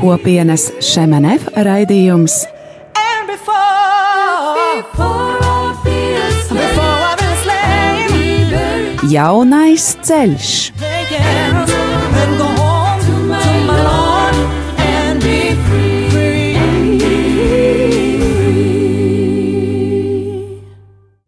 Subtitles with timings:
[0.00, 2.46] Kopienas Šemenev raidījums
[9.14, 10.52] Jaunais ceļš.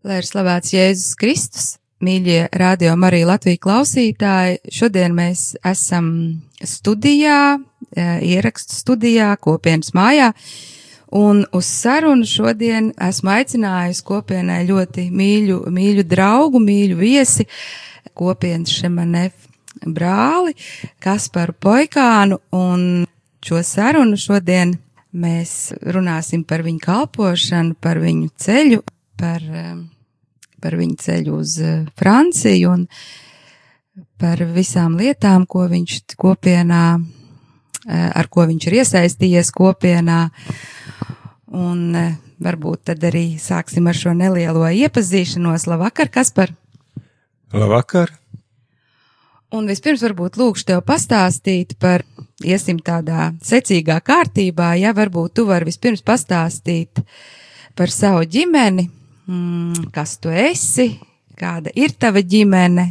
[0.07, 1.69] Lai ir slavēts Jēzus Kristus,
[2.03, 6.09] mīļie radio Marija Latvija klausītāji, šodien mēs esam
[6.59, 7.61] studijā,
[7.95, 10.33] eh, ierakstu studijā, kopienas mājā.
[11.15, 17.47] Un uz sarunu šodien esmu aicinājusi kopienai ļoti mīļu, mīļu draugu, mīļu viesi,
[18.17, 19.47] kopienas Šemanef
[19.87, 20.57] brāli,
[21.03, 23.07] Kasparu Poikānu, un
[23.47, 24.75] šo sarunu šodien
[25.17, 28.83] mēs runāsim par viņu kalpošanu, par viņu ceļu,
[29.21, 29.45] par,
[30.61, 31.57] par viņu ceļu uz
[31.97, 32.87] Franciju un
[34.21, 36.85] par visām lietām, ko viņš kopienā,
[37.87, 40.27] ar ko viņš ir iesaistījies kopienā.
[41.55, 42.07] Un e,
[42.43, 45.69] varbūt tad arī sāksim ar šo nelielo iepazīšanos.
[45.71, 46.51] Labvakar, Kaspar!
[47.55, 48.11] Labvakar!
[49.55, 52.03] Un vispirms varbūt lūkšu tev pastāstīt par,
[52.43, 56.99] iesim tādā secīgā kārtībā, ja varbūt tu vari vispirms pastāstīt
[57.79, 58.89] par savu ģimeni,
[59.31, 60.89] mm, kas tu esi,
[61.39, 62.89] kāda ir tava ģimene,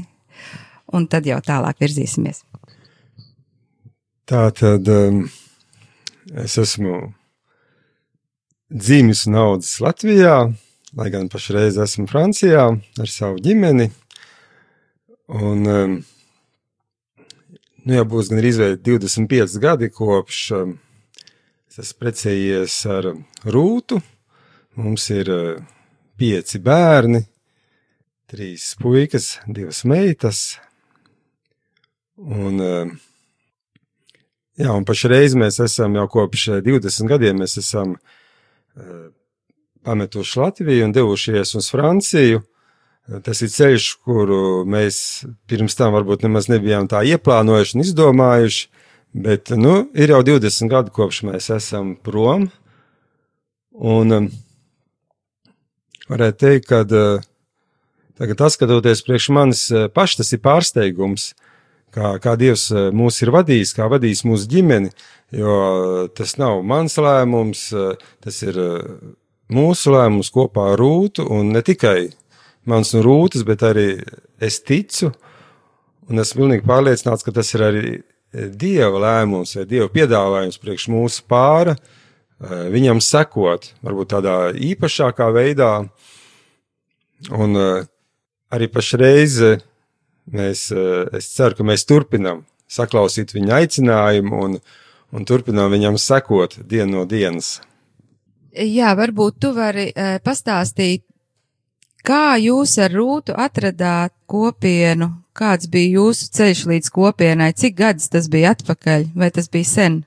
[0.95, 2.45] un tad jau tālāk virzīsimies.
[4.25, 5.25] Tā tad um,
[6.39, 7.01] es esmu
[8.69, 10.49] dzimis un audzis Latvijā,
[10.97, 13.91] lai gan pašreiz esmu Francijā ar savu ģimeni.
[15.29, 15.93] Un, um,
[17.85, 20.75] nu, jau būs gan arī 25 gadi kopš um,
[21.69, 23.11] es esmu precējies ar
[23.45, 24.01] Rūtu.
[24.81, 25.61] Mums ir uh,
[26.19, 27.21] pieci bērni,
[28.29, 30.43] trīs puikas, divas meitas.
[32.17, 32.91] Un, uh,
[34.57, 38.13] jā, un pašreiz mēs esam jau kopš 20 gadiem, mēs esam uh,
[39.85, 42.41] pametuši Latviju un devušies uz Franciju.
[43.25, 44.97] Tas ir ceļš, kuru mēs
[45.49, 48.63] pirms tam varbūt nemaz nebijām tā ieplānojuši un izdomājuši,
[49.25, 52.47] bet, nu, ir jau 20 gadi kopš mēs esam prom.
[53.75, 54.27] Un um,
[56.09, 57.21] varētu teikt, ka uh,
[58.17, 61.33] tagad atskatoties priekš manis uh, paši, tas ir pārsteigums,
[61.95, 64.91] kā, kā Dievs uh, mūs ir vadījis, kā vadījis mūsu ģimeni,
[65.35, 65.55] jo
[66.15, 67.67] tas nav mans lēmums,
[68.23, 68.59] tas ir
[69.51, 72.11] mūsu lēmums kopā ar Rūtu, un ne tikai
[72.69, 73.87] mans un Rūtas, bet arī
[74.43, 75.11] es ticu,
[76.09, 77.85] un esmu pilnīgi pārliecināts, ka tas ir arī
[78.35, 81.77] Dieva lēmums vai Dieva piedāvājums priekš mūsu pāra,
[82.71, 85.71] viņam sekot, varbūt tādā īpašākā veidā,
[87.31, 89.39] un arī pašreiz
[90.31, 90.67] mēs,
[91.15, 94.57] es ceru, ka mēs turpinam saklausīt viņa aicinājumu un,
[95.13, 97.59] un turpinām viņam sekot dienu no dienas.
[98.55, 101.03] Jā, varbūt tu vari uh, pastāstīt,
[102.05, 108.29] kā jūs ar Rūtu atradāt kopienu, kāds bija jūsu ceļš līdz kopienai, cik gadus tas
[108.31, 109.99] bija atpakaļ, vai tas bija sen?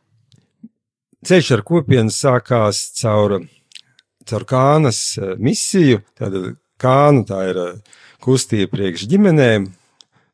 [1.28, 3.40] Ceļš ar kopienu sākās caur,
[4.24, 5.02] caur Kānas
[5.36, 7.58] misiju, tāda Kāna tā ir
[8.22, 9.66] kustība priekš ģimenēm,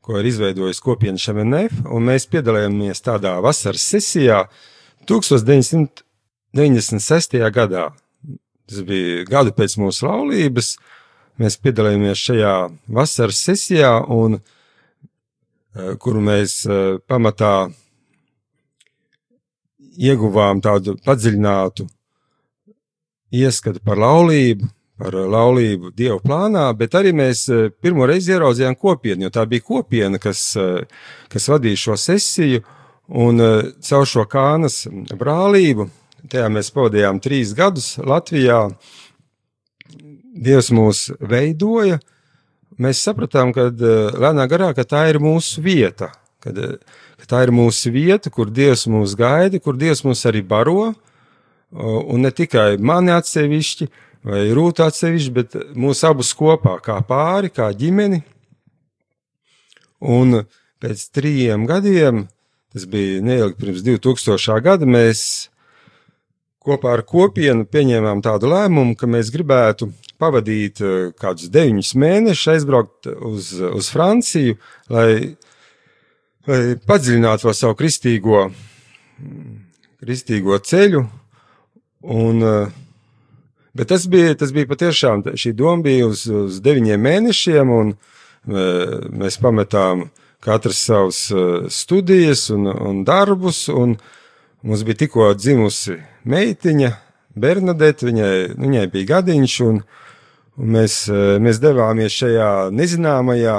[0.05, 4.39] ko ir izveidojis kopiena Šemenef, un mēs piedalījāmies tādā vasaras sesijā
[5.09, 7.41] 1996.
[7.55, 7.85] gadā.
[8.69, 10.69] Tas bija gadu pēc mūsu laulības.
[11.41, 12.55] Mēs piedalījāmies šajā
[12.99, 14.31] vasaras sesijā, un,
[15.75, 17.73] eh, kuru mēs eh, pamatā
[19.97, 21.89] ieguvām tādu padziļinātu
[23.35, 24.69] ieskatu par laulību,
[24.99, 29.67] par laulību Dieva plānā, bet arī mēs eh, pirmo reizi ieraudzījām kopienu, jo tā bija
[29.67, 30.47] kopiena, kas,
[31.33, 32.63] kas vadīja šo sesiju,
[33.21, 33.43] un
[33.85, 34.85] caur šo kānas
[35.19, 35.91] brālību
[36.25, 38.71] Tajā mēs pavadījām trīs gadus Latvijā.
[40.35, 41.99] Dievs mūs veidoja.
[42.81, 46.11] Mēs sapratām, ka eh, lēnā garā ka tā ir mūsu vieta,
[46.43, 46.79] kad, eh,
[47.21, 50.95] ka tā ir mūsu vieta, kur Dievs mūs gaida, kur Dievs mūs arī baro.
[51.75, 53.89] Un ne tikai mani atsevišķi
[54.25, 58.23] vai rūta atsevišķi, bet mūsu abus kopā, kā pāri, kā ģimeni.
[60.05, 60.43] Un
[60.83, 62.27] pēc trījiem gadiem,
[62.75, 64.59] tas bija neilgi pirms 2000.
[64.65, 65.25] gada, mēs
[66.65, 69.91] kopā ar kopienu pieņēmām tādu lēmumu, ka mēs gribētu
[70.21, 74.57] pavadīt eh, kādus deviņus mēnešus, aizbraukt uz, uz Franciju,
[74.93, 75.35] lai
[76.49, 78.47] lai padziļinātu vēl savu kristīgo,
[80.03, 81.05] kristīgo ceļu.
[82.15, 82.45] Un,
[83.75, 87.95] bet tas bija, tas bija patiešām, šī doma bija uz, uz deviņiem mēnešiem, un
[89.25, 90.09] mēs pametām
[90.45, 91.21] katrs savus
[91.73, 93.97] studijas un, un darbus, un
[94.63, 95.99] mums bija tikko dzimusi
[96.29, 96.93] meitiņa,
[97.35, 99.81] Bernadette, viņai, viņai bija gadiņš, un,
[100.61, 100.99] un mēs,
[101.43, 103.57] mēs devāmies šajā nezināmajā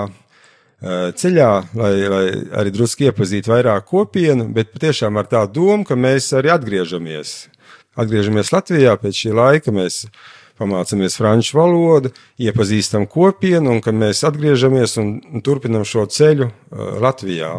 [1.19, 2.25] ceļā, lai, lai
[2.61, 7.35] arī drusku iepazītu vairāk kopienu, bet patiešām ar tādu domu, ka mēs arī atgriežamies.
[7.95, 10.05] Atgriežamies Latvijā pēc šī laika, mēs
[10.59, 17.57] pamācāmies franču valodu, iepazīstam kopienu, un kad mēs atgriežamies un, turpinam šo ceļu uh, Latvijā.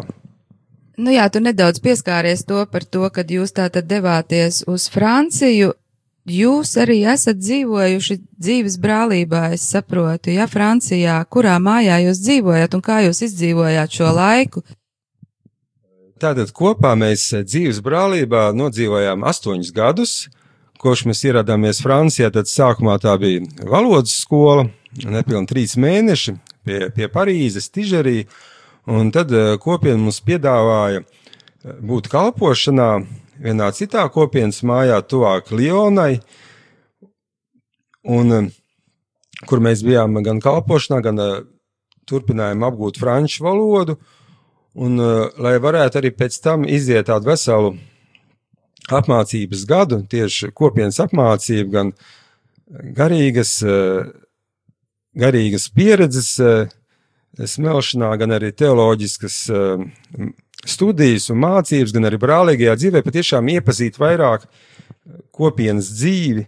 [0.97, 5.75] Nu jā, tu nedaudz pieskāries to par to, kad jūs tātad devāties uz Franciju.
[6.27, 12.83] Jūs arī esat dzīvojuši dzīves brālībā, es saprotu, ja Francijā, kurā mājā jūs dzīvojat un
[12.83, 14.65] kā jūs izdzīvojāt šo laiku?
[16.17, 20.13] Tātad kopā mēs dzīves brālībā nodzīvojām astoņus gadus,
[20.81, 22.31] kopš mēs ieradāmies Francijā.
[22.33, 24.65] Tad sākumā tā bija valodas skola,
[25.05, 26.33] nepilni trīs mēneši
[26.65, 28.23] pie, pie Parīzes, Tižerī,
[28.89, 32.89] un tad eh, kopiena mums piedāvāja eh, būt kalpošanā
[33.43, 36.17] vienā citā kopienas mājā, tuvāk Lionai,
[38.09, 38.49] un, eh,
[39.45, 41.35] kur mēs bijām gan kalpošanā, gan uh,
[42.07, 43.97] turpinājām apgūt franču valodu,
[44.77, 47.73] un uh, lai varētu arī pēc tam iziet tādu veselu
[48.93, 51.93] apmācības gadu, tieši kopienas apmācību, gan
[52.97, 54.07] garīgas, uh,
[55.17, 56.35] garīgas pieredzes
[57.37, 59.35] smelšanā, gan arī teoloģiskas
[60.65, 64.47] studijas un mācības, gan arī brālīgajā dzīvē patiešām iepazīt vairāk
[65.35, 66.45] kopienas dzīvi.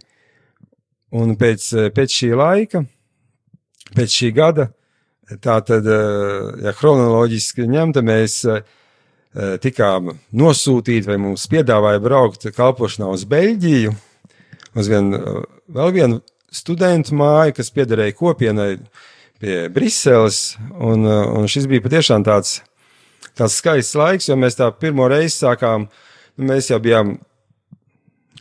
[1.20, 2.84] Un pēc, pēc šī laika,
[3.96, 4.68] pēc šī gada,
[5.38, 5.86] tā tad,
[6.64, 8.40] ja chronoloģiski ņemta, mēs
[9.62, 13.92] tikām nosūtīti vai mums piedāvāja braukt kalpošanā uz Beļģiju,
[14.74, 15.12] uz vien,
[15.70, 16.18] vēl vienu
[16.50, 18.72] studentu māju, kas piederēja kopienai
[19.40, 22.58] pie Briseles, un, un šis bija patiešām tāds
[23.40, 25.86] tāds skaists laiks, jo mēs tā pirmo reizi sākām,
[26.36, 27.16] nu, mēs jau bijām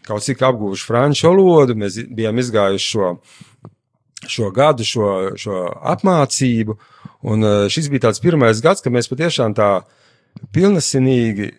[0.08, 3.14] kaut cik apguvuši franču valodu, mēs bijām izgājuši šo,
[4.28, 5.64] šo gadu, šo, šo
[5.94, 6.76] apmācību,
[7.30, 9.72] un eh, šis bija tāds pirmais gads, kad mēs patiešām tā
[10.56, 11.52] pilnesinīgi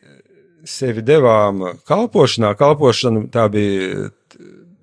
[0.69, 2.53] sevi devām kalpošanā.
[2.59, 4.11] Kalpošana tā bija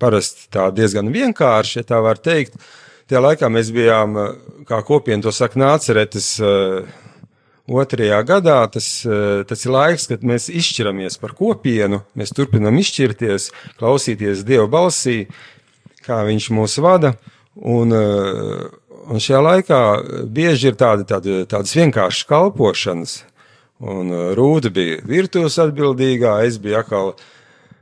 [0.01, 2.57] parasti tā diezgan vienkārši, ja tā var teikt.
[3.07, 4.17] Tajā laikā mēs bijām,
[4.67, 6.81] kā kopiena to saka, nāceretes uh,
[7.67, 13.51] otrajā gadā tas, eh, tas ir laiks, kad mēs izšķiramies par kopienu, mēs turpinam izšķirties,
[13.79, 15.27] klausīties Dieva balsī,
[16.07, 17.17] kā Viņš mūs vada.
[17.57, 18.67] Un, eh,
[19.07, 19.79] un šajā laikā
[20.29, 23.17] bieži ir tādi, tādi, tādas vienkāršas kalpošanas.
[23.81, 27.13] Un eh, Rūda bija virtuves atbildīgā, es biju atkal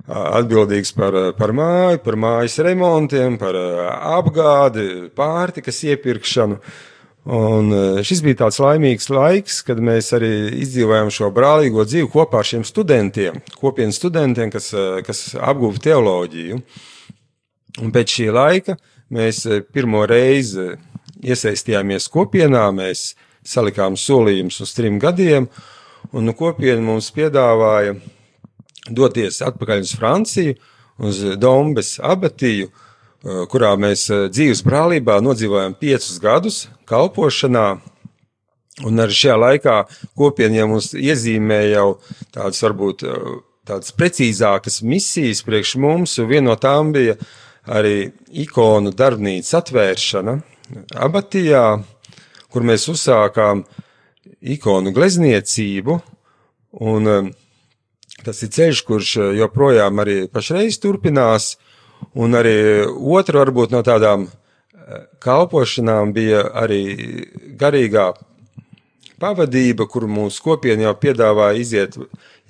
[0.05, 6.59] atbildīgs par, par māju, par mājas remontiem, par apgādi, pārtikas iepirkšanu.
[6.59, 6.91] Uh,
[7.25, 7.71] Un
[8.05, 10.29] šis bija tāds laimīgs laiks, kad mēs arī
[10.61, 14.69] izdzīvojām šo brālīgo dzīvi kopā ar šiem studentiem, kopienas studentiem, kas,
[15.07, 16.59] kas apguva teoloģiju.
[17.81, 18.77] Un pēc šī laika
[19.13, 20.73] mēs e, pirmo reizi
[21.25, 23.13] iesaistījāmies kopienā, mēs
[23.45, 25.49] salikām solījumus uz trim gadiem,
[26.13, 27.97] un nu, kopiena mums piedāvāja
[28.89, 30.57] doties atpakaļ uz Franciju,
[31.05, 32.71] uz Dombes abatiju,
[33.25, 37.79] Eh, kurā mēs eh, dzīves brālībā nodzīvojam piecus gadus kalpošanā.
[38.85, 39.77] Un arī šajā laikā
[40.19, 41.87] kopieniem mums iezīmē jau
[42.35, 43.23] tādas varbūt eh,
[43.65, 47.17] tādas precīzākas misijas priekš mums, un viena no tām bija
[47.67, 48.11] arī
[48.45, 50.37] ikonu darbnīcas atvēršana
[51.05, 51.65] abatijā,
[52.49, 53.63] kur mēs uzsākām
[54.41, 55.99] ikonu glezniecību,
[56.85, 57.31] un
[58.25, 61.55] tas ir ceļš, kurš joprojām arī pašreiz turpinās,
[62.15, 66.81] Un arī otra varbūt no tādām eh, kalpošanām bija arī
[67.59, 68.11] garīgā
[69.19, 71.97] pavadība, kur mūsu kopiena jau piedāvāja iziet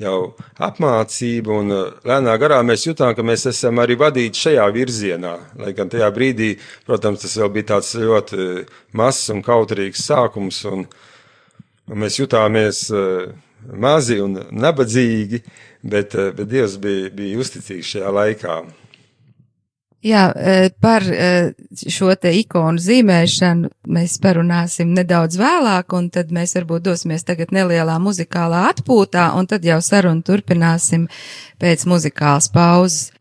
[0.01, 0.35] jau
[0.67, 5.33] apmācību, un eh, lēnā garā mēs jutām, ka mēs esam arī vadīti šajā virzienā.
[5.61, 6.55] Lai gan tajā brīdī,
[6.87, 8.47] protams, tas vēl bija tāds ļoti
[8.99, 10.87] mazs un kautrīgs sākums, un,
[11.87, 13.29] un mēs jutāmies eh,
[13.71, 15.43] mazi un nabadzīgi,
[15.85, 18.59] bet, bet Dievs bija, bija uzticīgs šajā laikā.
[20.05, 26.53] Jā, e, par e, šo te ikonu zīmēšanu mēs parunāsim nedaudz vēlāk, un tad mēs
[26.59, 31.07] varbūt dosimies tagad nelielā muzikālā atpūtā, un tad jau sarunu turpināsim
[31.61, 33.15] pēc muzikālas pauzes.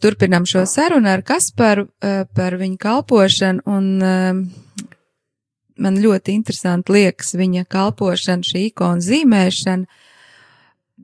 [0.00, 4.32] Mēs turpinām šo sarunu ar Kasparu eh, par viņu kalpošanu, un eh,
[5.76, 9.84] man ļoti interesanti liekas viņa kalpošana, šī ikona zīmēšana.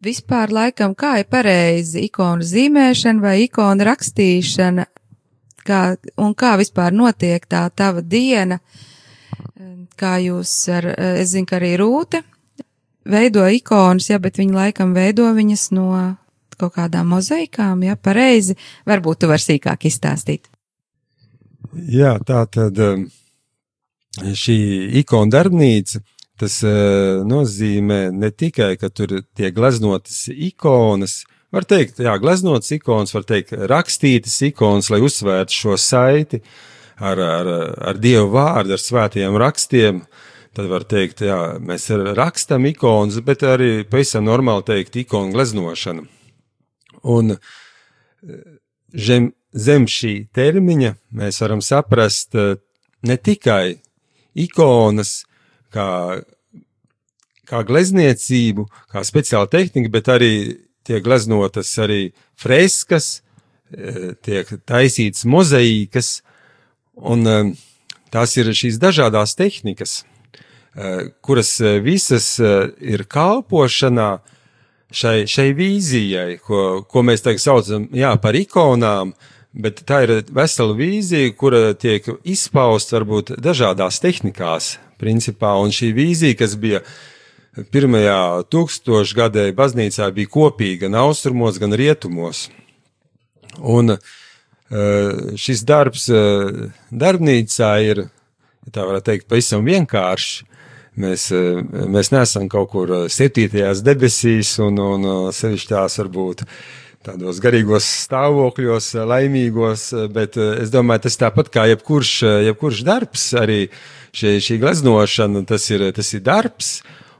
[0.00, 4.88] Vispār laikam, kā ir pareizi ikonu zīmēšana vai ikonu rakstīšana,
[5.61, 5.85] kā,
[6.17, 8.62] un kā vispār notiek tā tava diena,
[10.00, 10.88] kā jūs ar,
[11.21, 12.25] es zinu, ka arī Rūte
[13.05, 15.91] veido ikonas, ja, bet viņa laikam veido viņas no
[16.61, 18.57] kaut kādām mozaikām, ja, pareizi.
[18.89, 20.51] Varbūt tu vari sīkāk izstāstīt.
[21.77, 23.07] Jā, tā tad um,
[24.17, 24.59] šī
[25.03, 26.01] ikona darbnīca,
[26.41, 33.15] tas uh, nozīmē ne tikai, ka tur tiek gleznotas ikonas, var teikt, jā, gleznotas ikonas,
[33.17, 36.43] var teikt, rakstītas ikonas, lai uzsvērtu šo saiti
[36.97, 37.53] ar, ar,
[37.93, 40.03] ar Dievu vārdu, ar svētajiem rakstiem.
[40.57, 46.07] Tad var teikt, jā, mēs rakstam ikonas, bet arī pavisam normāli teikt ikonu gleznošana.
[47.03, 47.37] Un
[48.97, 52.57] zem, zem šī termiņa mēs varam saprast eh,
[53.07, 53.79] ne tikai
[54.37, 55.25] ikonas,
[55.73, 55.88] kā,
[57.49, 60.33] kā glezniecību, kā speciāla tehnika, bet arī
[60.87, 63.23] tiek gleznotas arī freskas,
[63.73, 66.21] eh, tiek taisītas mozaīkas,
[66.97, 67.55] un eh,
[68.12, 70.03] tās ir šīs dažādas tehnikas,
[71.25, 74.19] kuras visas ir kalpošanā,
[74.95, 79.14] šai, šai vīzijai, ko, ko mēs tagad saucam jā, par ikonām,
[79.57, 86.38] bet tā ir vesela vīzija, kura tiek izpausta varbūt dažādās tehnikās, principā, un šī vīzija,
[86.38, 86.83] kas bija
[87.73, 92.47] pirmajā tūkstošgadē baznīcā, bija kopīga gan austrumos, gan rietumos.
[93.57, 93.97] Un
[95.40, 96.11] šis darbs
[96.90, 98.02] darbnīcā ir,
[98.75, 100.43] tā varētu teikt, pavisam vienkāršs,
[100.97, 101.29] Mēs,
[101.93, 106.47] mēs neesam kaut kur septītajās debesīs, un, un sevišķi tās varbūt
[107.07, 112.15] tādos garīgos stāvokļos, laimīgos, bet es domāju, tas tāpat kā jebkurš,
[112.49, 113.61] jebkurš darbs, arī
[114.17, 116.73] šī, šī gleznošana, tas ir, tas ir darbs,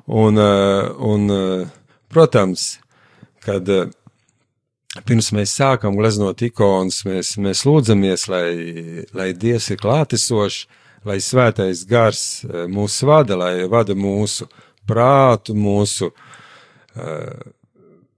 [0.09, 1.37] un, un,
[2.13, 2.67] protams,
[3.45, 3.69] kad
[5.07, 8.49] pirms mēs sākam gleznot ikonas, mēs, mēs lūdzamies, lai,
[9.17, 10.65] lai Dievs ir klātesošs,
[11.07, 14.49] lai svētais gars mūs vada, lai vada mūsu
[14.87, 16.11] prātu, mūsu,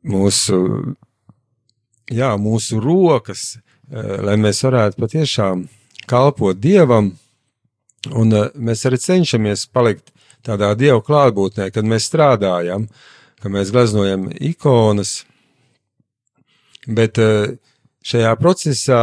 [0.09, 0.59] mūsu,
[2.12, 5.66] jā, mūsu rokas, lai mēs varētu patiešām
[6.09, 7.12] kalpot Dievam,
[8.12, 10.12] un mēs arī cenšamies palikt
[10.47, 12.87] tādā Dieva klātbūtnē, kad mēs strādājam,
[13.42, 15.23] ka mēs gleznojam ikonas,
[16.88, 17.21] bet
[18.09, 19.02] šajā procesā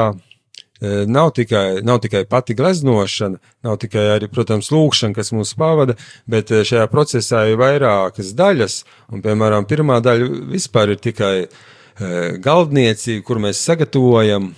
[0.84, 5.96] Nav tikai, nav tikai pati gleznošana, nav tikai arī, protams, lūkšana, kas mūs pavada,
[6.27, 8.82] bet šajā procesā ir vairākas daļas,
[9.15, 11.36] un, piemēram, pirmā daļa vispār ir tikai
[12.44, 14.51] galdniecība, kur mēs sagatavojam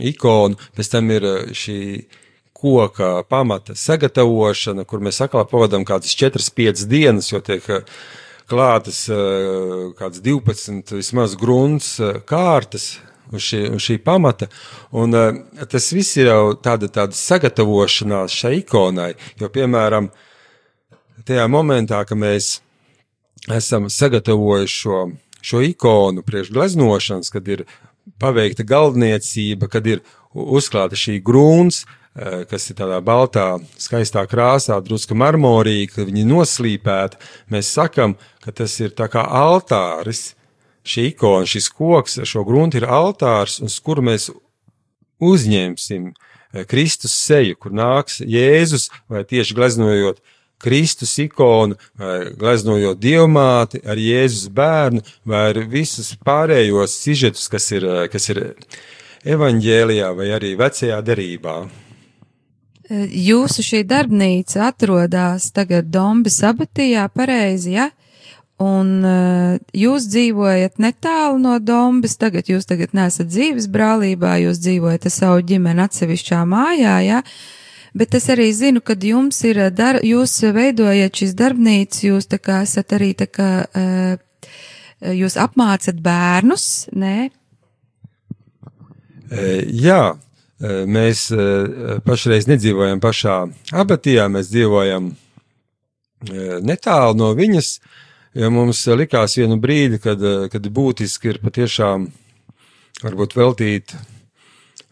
[0.00, 1.80] ikonu, pēc tam ir šī
[2.60, 7.64] koka pamata sagatavošana, kur mēs atkal pavadām kādas 4-5 dienas, jo tiek
[8.50, 9.06] klātas
[10.00, 11.94] kāds 12 vismaz grunts
[12.28, 12.94] kārtas,
[13.32, 14.50] uz šī, uz šī pamata.
[14.92, 19.12] Un, uh, tas viss ir jau tāda, tāda sagatavošanās šai ikonai.
[19.40, 20.10] Jo, piemēram,
[21.26, 22.58] tajā momentā, kad mēs
[23.50, 25.04] esam sagatavojuši šo,
[25.42, 27.64] šo ikonu priekš gleznošanas, kad ir
[28.20, 30.02] paveikta galdniecība, kad ir
[30.34, 31.84] uzklāta šī grūns,
[32.14, 37.20] eh, kas ir tādā baltā, skaistā krāsā, drusku marmorīga, ka viņi noslīpēti.
[37.50, 40.34] Mēs sakam, ka tas ir tā kā altāris.
[40.86, 44.30] Šī ikona, šis koks šo gruntu ir altārs, uz kuru mēs
[45.20, 50.22] uzņemsim eh, Kristus seju, kur nāks Jēzus vai tieši gleznojot
[50.60, 57.86] Kristus ikonu, vai gleznojot dievmāti ar Jēzus bērnu, vai ar visus pārējos sižetus, kas ir,
[57.86, 58.42] eh, kas ir
[59.24, 61.60] evaņģēlijā vai arī vecajā derībā.
[62.90, 67.90] Jūsu šī darbnīca atrodas tagad Dombas abatijā, pareizi, ja?
[68.60, 75.06] Un uh, jūs dzīvojat netālu no Dombas, tagad jūs tagad nesat dzīves brālībā, jūs dzīvojat
[75.08, 77.22] ar savu ģimeni atsevišķā mājā, ja?
[77.96, 82.60] Bet es arī zinu, ka jums ir, dar, jūs veidojat šīs darbnīcas, jūs tā kā
[82.66, 84.50] esat arī tā kā, uh,
[85.08, 87.30] jūs apmācat bērnus, nē?
[89.30, 89.48] E,
[89.80, 90.02] Jā,
[90.60, 91.30] mēs
[92.04, 93.36] pašreiz nedzīvojam pašā
[93.72, 95.14] abatijā, mēs dzīvojam
[96.66, 97.78] netālu no viņas,
[98.34, 102.08] jo mums likās vienu brīdi, kad, e, kad būtiski ir patiešām
[103.02, 103.94] varbūt veltīt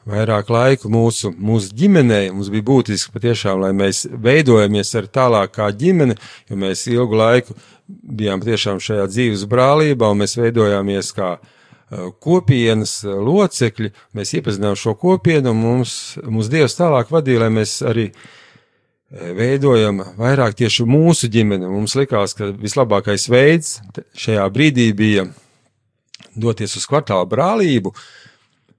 [0.09, 2.31] vairāk laiku mūsu, mūsu ģimenei.
[2.33, 6.17] Mums bija būtiski patiešām, lai mēs veidojamies ar tālāk kā ģimene,
[6.49, 7.57] jo mēs ilgu laiku
[7.89, 13.93] bijām patiešām šajā dzīves brālībā un mēs veidojāmies kā uh, kopienas locekļi.
[14.17, 18.38] Mēs iepazinām šo kopienu un mums, mums Dievs tālāk vadīja, lai mēs arī uh,
[19.11, 21.69] veidojam vairāk tieši mūsu ģimeni.
[21.71, 23.79] Mums likās, ka vislabākais veids
[24.19, 25.29] šajā brīdī bija
[26.39, 27.95] doties uz kvartāla brālību,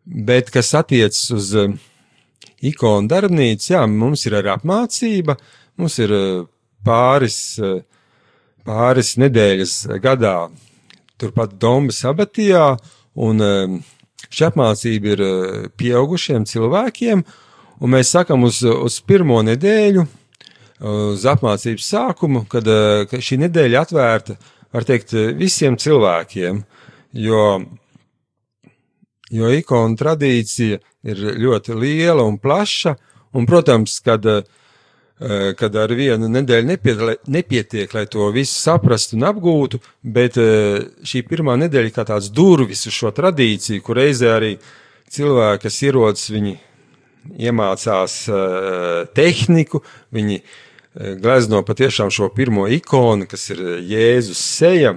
[0.09, 1.73] Bet, kas attiecas uz uh,
[2.65, 5.35] ikonu darbnīcu, jā, mums ir arī apmācība,
[5.77, 6.47] mums ir uh,
[6.85, 7.83] pāris, uh,
[8.65, 10.33] pāris nedēļas gadā
[11.21, 12.71] turpat Dombas abatijā,
[13.19, 13.43] un
[14.31, 15.23] šī apmācība ir
[15.77, 17.23] pieaugušiem cilvēkiem,
[17.83, 20.05] un mēs sakam uz, uz pirmo nedēļu,
[20.79, 22.67] uz apmācības sākumu, kad,
[23.11, 24.37] kad šī nedēļa atvērta,
[24.73, 26.63] var teikt, visiem cilvēkiem,
[27.19, 27.43] jo
[29.29, 32.95] jo ikonu tradīcija ir ļoti liela un plaša,
[33.37, 39.81] un, protams, kad, eh, kad ar vienu nedēļu nepietiek, lai to visu saprastu un apgūtu,
[40.03, 44.55] bet eh, šī pirmā nedēļa kā tāds durvis uz šo tradīciju, kur reizē arī
[45.09, 46.57] cilvēki, kas ierodas, viņi
[47.39, 48.13] iemācās
[49.13, 49.81] tehniku,
[50.15, 50.37] viņi
[50.95, 54.95] glezno patiešām šo pirmo ikonu, kas ir Jēzus seja,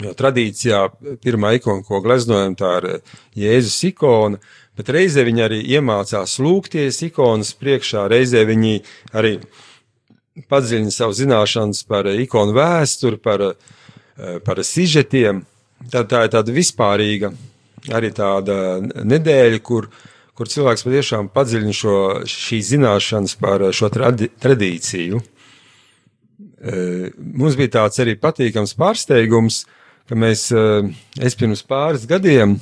[0.00, 0.84] Jo tradīcijā
[1.20, 2.86] pirmā ikona, ko gleznojam, tā ir
[3.42, 4.38] Jēzus ikona,
[4.78, 8.78] bet reizē viņi arī iemācās lūgties ikonas priekšā, reizē viņi
[9.18, 9.34] arī
[10.48, 13.44] padziļina savu zināšanas par ikonu vēsturi, par,
[14.46, 15.44] par sižetiem.
[15.90, 17.32] Tā, tā ir tāda vispārīga
[17.96, 19.88] arī tāda nedēļa, kur,
[20.40, 25.20] kur cilvēks patiešām padziļina šo, šīs zināšanas par šo tradi, tradīciju.
[27.20, 29.66] Mums bija tāds arī patīkams pārsteigums,
[30.08, 30.88] ka mēs, eh,
[31.20, 32.56] es pirms pāris gadiem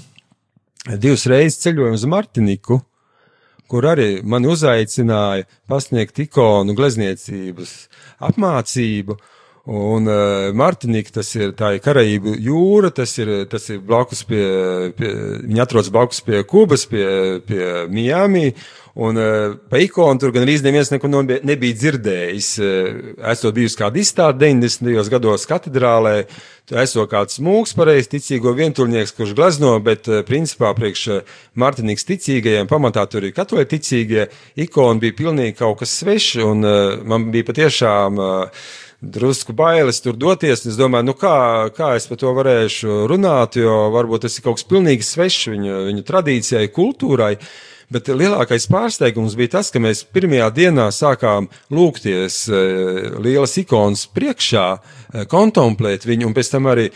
[0.96, 2.80] divas reizes ceļoju uz Martiniku,
[3.68, 7.74] kur arī mani uzaicināja pasniegt ikonu glezniecības
[8.28, 9.18] apmācību.
[9.68, 14.40] Un uh, Martinika, tas ir tā ir Karaību jūra, tas ir, tas ir blakus pie,
[14.96, 15.10] pie,
[15.44, 17.04] viņi atrodas blakus pie Kubas, pie,
[17.44, 18.46] pie Miami,
[18.98, 22.48] Un uh, pa ikonu tur gan arī neviens neko nebija dzirdējis.
[22.58, 22.96] Uh,
[23.30, 24.90] esot bijusi kāda izstāde 90.
[25.12, 26.14] gados katedrālē,
[26.82, 31.04] esot kāds mūks pareizi ticīgo vientuļnieks, kurš glezno, bet uh, principā priekš
[31.54, 34.26] Martinīgas ticīgajiem pamatā tur ir katoļi ticīgie,
[34.66, 38.66] ikona bija pilnīgi kaut kas svešs, un uh, man bija patiešām uh,
[39.00, 40.64] drusku bailes tur doties.
[40.66, 44.58] Es domāju, nu kā, kā es par to varēšu runāt, jo varbūt tas ir kaut
[44.58, 47.36] kas pilnīgi svešs viņu, viņu tradīcijai, kultūrai.
[47.88, 52.58] Bet lielākais pārsteigums bija tas, ka mēs pirmajā dienā sākām lūgties e,
[53.16, 56.90] lielas ikonas priekšā, e, kontemplēt viņu un pēc tam arī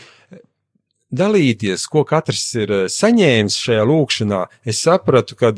[1.09, 4.43] dalīties, ko katrs ir e, saņēmis šajā lūkšanā.
[4.69, 5.49] Es sapratu, ka,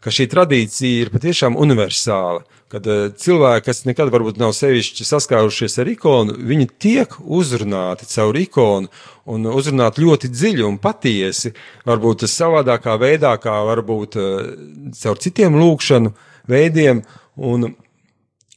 [0.00, 2.40] ka šī tradīcija ir patiešām universāla
[2.72, 8.38] kad uh, cilvēki, kas nekad varbūt nav sevišķi saskārušies ar ikonu, viņi tiek uzrunāti caur
[8.40, 8.90] ikonu
[9.30, 11.54] un uzrunāti ļoti dziļi un patiesi,
[11.86, 14.52] varbūt tas savādākā veidā, kā varbūt uh,
[14.98, 16.14] caur citiem lūkšanu
[16.50, 17.04] veidiem,
[17.36, 17.70] un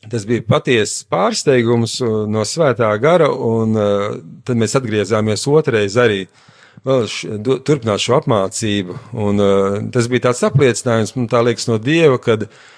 [0.09, 3.77] tas bija patiesas pārsteigums uh, no svētā gara, un
[4.47, 6.23] tad mēs atgriezāmies otrais arī
[6.87, 7.05] vēl
[7.67, 9.41] turpināt šo apmācību, un
[9.93, 12.77] tas bija tāds apliecinājums, man liekas, no Dieva, kad uh, eh,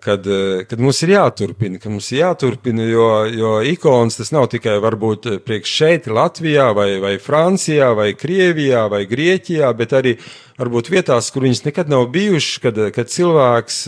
[0.00, 4.48] kad, eh, kad mums ir jāturpina, ka mums ir jāturpina, jo, jo ikonas tas nav
[4.52, 10.16] tikai varbūt priekš šeit, Latvijā, vai, vai Francijā, vai Krievijā, vai Grieķijā, bet arī
[10.60, 13.82] varbūt vietās, kur viņas nekad nav bijušas, kad, kad cilvēks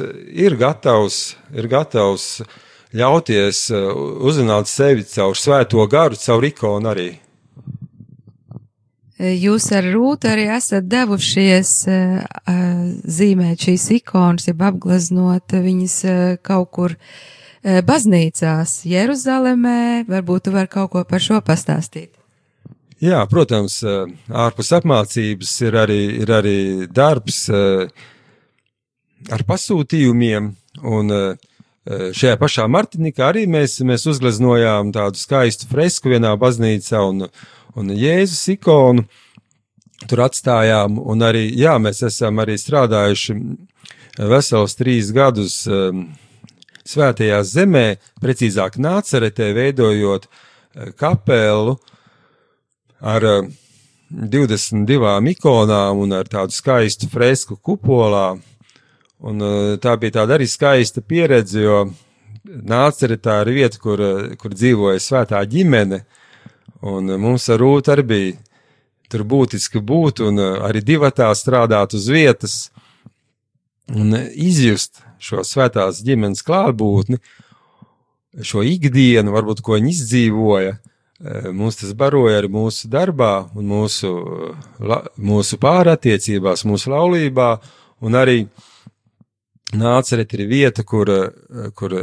[0.44, 1.22] ir gatavs,
[1.56, 2.28] ir gatavs
[2.92, 7.10] ļauties uzrunāt sevi caur svēto garu, caur ikonu arī.
[9.20, 12.22] Jūs ar Rūtu arī esat devušies uh,
[13.04, 15.96] zīmēt šīs ikonas, jeb apgleznot viņas
[16.42, 16.96] kaut kur
[17.62, 20.08] baznīcās, Jeruzalemē.
[20.08, 22.10] Varbūt tu vari kaut ko par šo pastāstīt.
[23.02, 23.80] Jā, protams,
[24.30, 27.48] ārpus apmācības ir arī, ir arī darbs
[29.30, 30.52] ar pasūtījumiem,
[30.86, 31.10] un
[31.86, 37.26] šajā pašā Martinikā arī mēs, mēs uzgleznojām tādu skaistu fresku vienā baznīcā, un,
[37.78, 39.04] un Jēzus ikonu
[40.10, 43.36] tur atstājām, un arī, jā, mēs esam arī strādājuši
[44.28, 46.06] vesels trīs gadus um,
[46.88, 47.86] svētajā zemē,
[48.22, 51.76] precīzāk nāceretē, veidojot uh, kapelu
[53.00, 53.50] ar uh,
[54.12, 58.34] 22 ikonām un ar tādu skaistu fresku kupolā.
[59.22, 61.84] Un, uh, tā bija tāda arī skaista pieredze, jo
[62.42, 66.21] nāceretā ir vieta, kur, uh, kur dzīvoja svētā ģimene, uh,
[66.80, 68.32] Un eh, mums ar Rūtu arī bija
[69.12, 72.56] tur būtiski būt un eh, arī divatā strādāt uz vietas
[73.92, 77.20] un eh, izjust šo svētās ģimenes klātbūtni,
[78.42, 80.80] šo ikdienu, varbūt ko viņi izdzīvoja.
[81.54, 84.08] Mums tas baroja arī mūsu darbā, mūsu,
[84.82, 87.52] la, mūsu pārattiecībās, mūsu laulībā,
[88.02, 88.40] un arī
[89.78, 91.12] nāca arī vieta, kur,
[91.78, 91.94] kur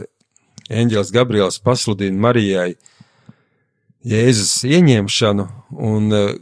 [0.71, 2.77] eņģēlis Gabriels pasludina Marijai
[3.99, 5.43] Jēzus ieņemšanu,
[5.75, 6.38] un eh,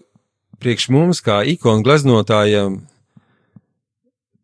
[0.62, 2.84] priekš mums, kā ikonu gleznotājiem,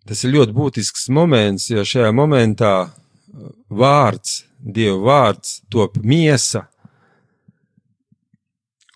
[0.09, 6.63] tas ir ļoti būtisks moments, jo šajā momentā eh, vārds, Dieva vārds top miesa,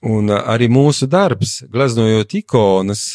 [0.01, 3.07] un eh, arī mūsu darbs, gleznojot ikonas,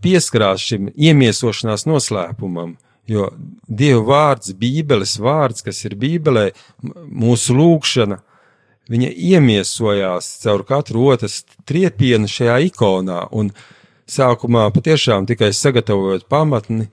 [0.00, 2.74] pieskarās šim iemiesošanās noslēpumam,
[3.08, 3.28] jo
[3.64, 6.50] Dieva vārds, Bībeles vārds, kas ir Bībelē,
[6.82, 8.18] mūsu lūkšana,
[8.90, 13.52] viņa iemiesojās caur katru otras triepienu šajā ikonā, un
[14.10, 16.88] sākumā patiešām tikai sagatavojot pamatni,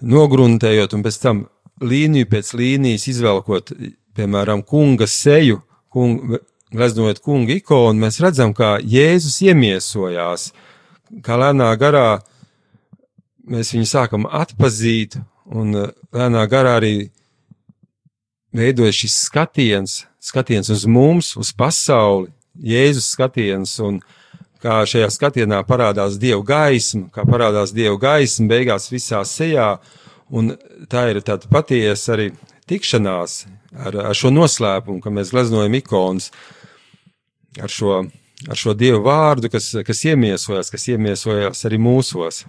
[0.00, 1.42] nogruntējot, un pēc tam
[1.80, 3.72] līniju pēc līnijas izvelkot,
[4.16, 5.60] piemēram, kunga seju,
[5.92, 6.38] kung,
[6.72, 10.50] gleznojot kunga ikonu, mēs redzam, kā Jēzus iemiesojās,
[11.24, 12.20] kā lēnā garā
[13.50, 15.18] mēs viņu sākam atpazīt,
[15.50, 15.74] un
[16.14, 17.10] lēnā garā arī
[18.56, 24.00] veidojas šis skatiens, skatiens uz mums, uz pasauli, Jēzus skatiens, un
[24.60, 29.76] kā šajā skatienā parādās Dieva gaisma, kā parādās Dieva gaisma beigās visā sejā,
[30.28, 30.52] un
[30.90, 32.30] tā ir tāda patiesa arī
[32.68, 36.30] tikšanās ar, ar šo noslēpumu, ka mēs gleznojam ikonas
[37.60, 38.02] ar šo,
[38.48, 42.44] ar šo Dievu vārdu, kas, kas iemiesojas, kas iemiesojas arī mūsos.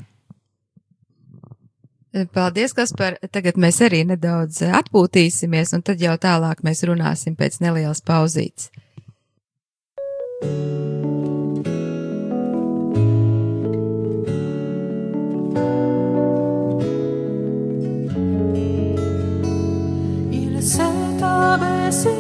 [2.12, 3.16] Paldies, Kaspar.
[3.32, 8.68] Tagad mēs arī nedaudz atpūtīsimies, un tad jau tālāk mēs runāsim pēc nelielas pauzītes.
[20.32, 22.12] Il s'est abaissé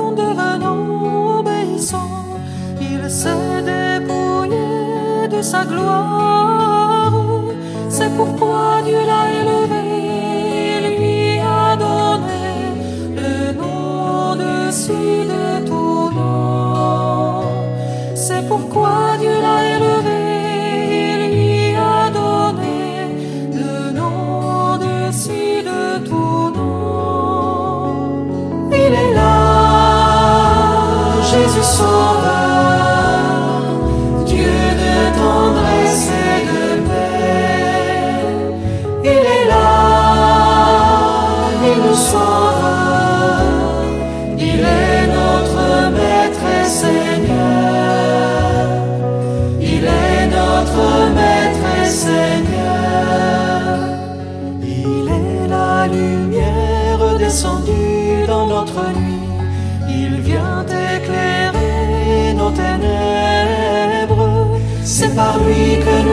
[0.00, 2.40] en devenant obéissant.
[2.80, 6.63] Il s'est dépouillé de sa gloire.
[8.16, 9.73] Pourquoi Dieu l'a élevé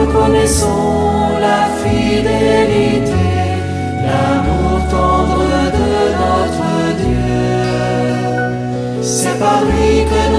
[0.02, 3.26] nous connaissons la fidélité,
[4.04, 5.46] l'amour tendre
[5.78, 6.70] de notre
[7.02, 7.42] Dieu.
[9.02, 10.31] C'est par lui que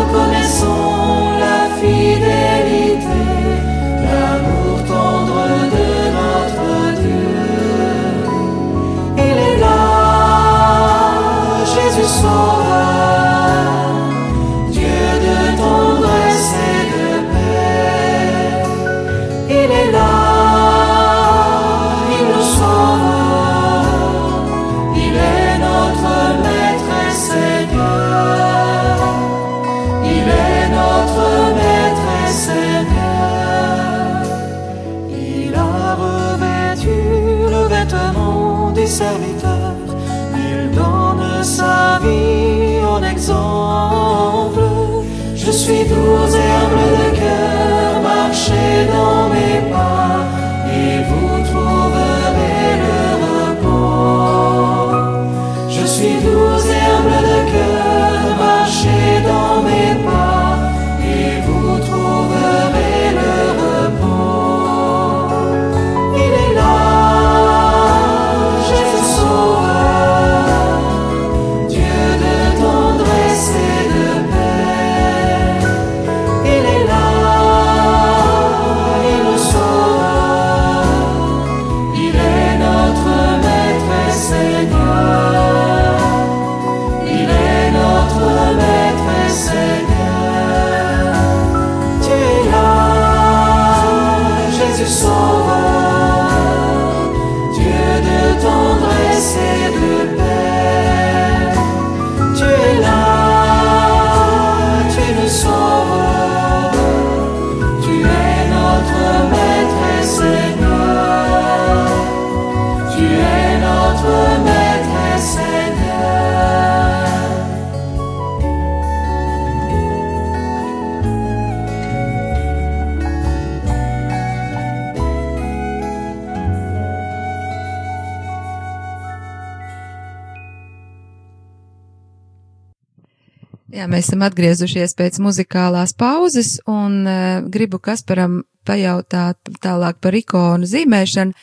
[133.94, 141.36] mēs esam atgriezušies pēc muzikālās pauzes un uh, gribu Kasparam pajautāt tālāk par ikonu zīmēšanu.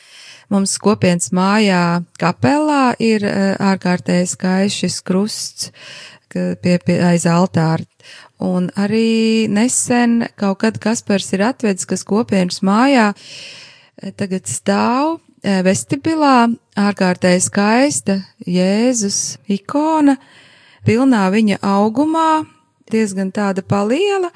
[0.51, 5.71] Mums kopienas mājā kapelā ir uh, ārkārtēji skaists šis krusts
[6.31, 7.87] pie, pie aiz altāra.
[8.41, 16.51] Un arī nesen kaut kad Kaspars ir atvedis, kas kopienas mājā eh, tagad stāv vestibilā
[16.77, 20.17] ārkārtēji skaista Jēzus ikona,
[20.87, 22.45] pilnā viņa augumā,
[22.91, 24.31] diezgan tāda paliela,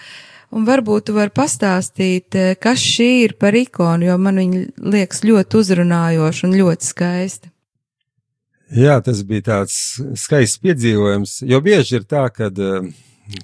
[0.55, 5.21] un varbūt tu vari pastāstīt, eh, kas šī ir par ikonu, jo man viņa liekas
[5.25, 7.51] ļoti uzrunājoša un ļoti skaista.
[8.73, 9.75] Jā, tas bija tāds
[10.17, 11.43] skaists piedzīvojums.
[11.45, 12.89] Jo bieži ir tā, kad, eh,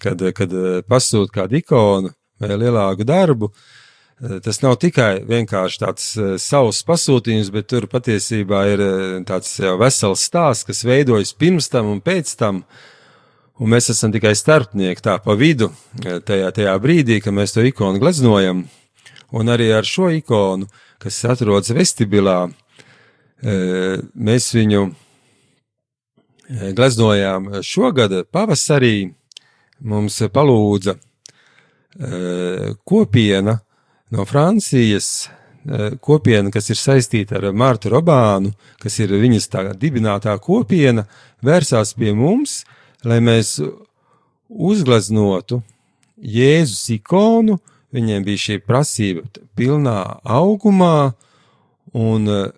[0.01, 2.09] kad, kad eh, pasūta kādu ikonu
[2.41, 3.80] vai lielāku darbu, eh,
[4.21, 9.75] tas nav tikai vienkārši tāds eh, savs pasūtījums, bet tur patiesībā ir eh, tāds jau
[9.81, 12.63] vesels stāsts, kas veidojas pirms tam un pēc tam.
[13.61, 15.71] Un mēs esam tikai starpnieki tā pa vidu,
[16.03, 18.65] eh, tajā, tajā brīdī, kad mēs to ikonu gleznojam.
[19.31, 20.67] Un arī ar šo ikonu,
[20.99, 22.51] kas atrodas vestibilā,
[23.41, 29.13] eh, mēs viņu eh, gleznojām šogad pavasarī.
[29.81, 33.57] Mums palūdza eh, kopiena
[34.11, 35.29] no Francijas,
[35.65, 41.07] eh, kopiena, kas ir saistīta ar Mārtu Robānu, kas ir viņas tā dibinātā kopiena,
[41.43, 42.63] vērsās pie mums,
[43.03, 43.59] lai mēs
[44.49, 45.61] uzgleznotu
[46.21, 47.59] Jēzus ikonu.
[47.91, 51.13] Viņiem bija šī prasība pilnā augumā,
[51.93, 52.51] un eh,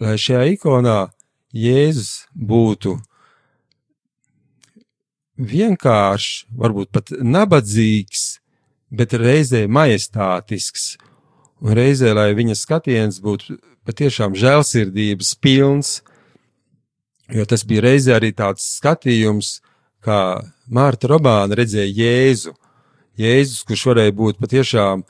[0.00, 0.98] lai šajā ikonā
[1.54, 2.98] Jēzus būtu
[5.38, 8.37] vienkāršs, varbūt pat nabadzīgs,
[8.90, 10.96] bet reizē majestātisks,
[11.60, 15.98] un reizē, lai viņa skatiens būtu patiešām žēlsirdības pilns,
[17.32, 19.58] jo tas bija reizē arī tāds skatījums,
[20.04, 22.54] kā Mārta Robāna redzēja Jēzu.
[23.18, 25.02] Jēzus, kurš varēja būt patiešām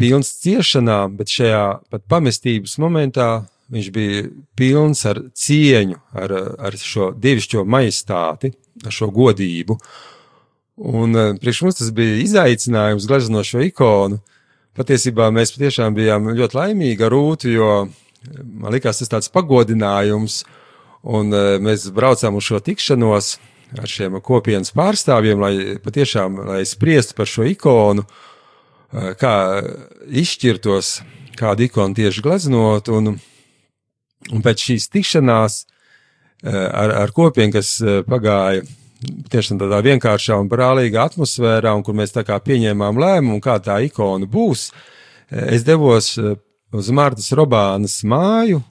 [0.00, 4.24] pilns ciešanām, bet šajā pat pamestības momentā viņš bija
[4.58, 8.52] pilns ar cieņu, ar, ar šo dievišķo majestāti,
[8.84, 9.78] ar šo godību.
[10.76, 14.22] Un eh, priekš mums tas bija izaicinājums gleznot šo ikonu.
[14.76, 20.42] Patiesībā mēs patiešām bijām ļoti laimīgi ar rūtu, jo eh, man likās tas tāds pagodinājums,
[21.04, 23.34] un eh, mēs braucām uz šo tikšanos
[23.82, 28.04] ar šiem kopienas pārstāvjiem, lai patiešām, lai spriestu par šo ikonu,
[28.92, 29.36] kā
[30.20, 30.90] izšķirtos,
[31.40, 33.14] kādu ikonu tieši gleznot, un,
[34.28, 35.56] un pēc šīs tikšanās
[36.44, 38.66] ar, ar kopienu, kas pagāja
[39.32, 43.78] tiešām tādā vienkāršā un brālīgā atmosfērā, un kur mēs tā kā pieņēmām lēmumu, kā tā
[43.86, 44.70] ikona būs,
[45.30, 46.36] eh, es devos eh,
[46.72, 48.62] uz Martas Robānas māju,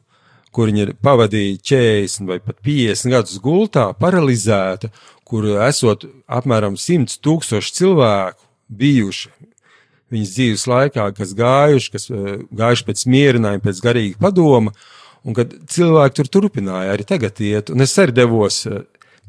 [0.52, 4.92] kur viņa ir pavadīja 40 vai pat 50 gadus gultā, paralizēta,
[5.24, 9.30] kur esot apmēram 100 tūkstoši cilvēku bijuši
[10.12, 14.74] viņas dzīves laikā, kas gājuši, kas eh, gājuši pēc mierinājuma, pēc garīga padoma,
[15.24, 18.66] un kad cilvēki tur turpināja arī tagad iet, un es arī devos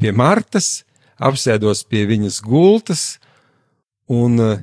[0.01, 0.83] pie Martas,
[1.29, 3.07] apsēdos pie viņas gultas,
[4.11, 4.63] un eh,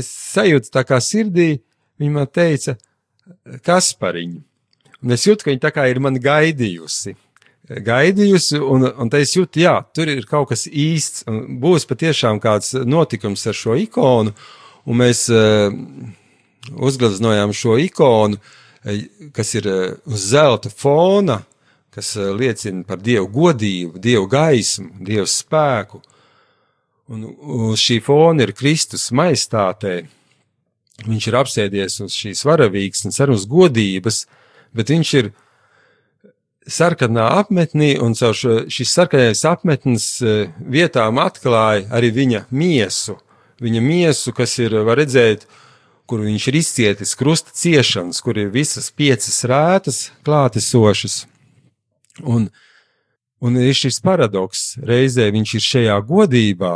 [0.00, 1.56] es sajūtu tā kā sirdī,
[2.00, 2.78] viņa man teica,
[3.64, 4.40] Kaspariņu.
[5.04, 7.14] Un es jūtu, ka viņa tā kā ir mani gaidījusi.
[7.68, 12.40] Gaidījusi, un, un tā es jūtu, jā, tur ir kaut kas īsts, un būs patiešām
[12.40, 14.32] kāds notikums ar šo ikonu,
[14.88, 15.68] un mēs uh,
[16.72, 18.96] uzgleznojām šo ikonu, uh,
[19.36, 21.42] kas ir uh, uz zelta fona,
[21.94, 26.02] kas uh, liecina par Dievu godību, Dievu gaismu, Dievu spēku.
[27.08, 27.24] Un
[27.72, 30.02] uz šī fona ir Kristus maistātē.
[31.06, 34.24] Viņš ir apsēdies uz šīs varavīksnes, ar uz godības,
[34.76, 35.30] bet viņš ir
[36.68, 38.36] sarkanā apmetnī, un caur
[38.68, 43.16] šis sarkanais apmetnis eh, vietām atklāja arī viņa miesu.
[43.62, 45.48] Viņa miesu, kas ir, var redzēt,
[46.08, 51.24] kur viņš ir izcietis krusta ciešanas, kur ir visas piecas rētas klātesošas.
[52.26, 52.48] Un,
[53.40, 56.74] un ir šis paradoks, reizē viņš ir šajā godībā,